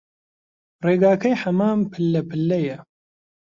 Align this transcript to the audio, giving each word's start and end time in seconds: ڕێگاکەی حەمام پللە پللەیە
ڕێگاکەی 0.85 1.39
حەمام 1.41 1.79
پللە 1.91 2.21
پللەیە 2.29 2.77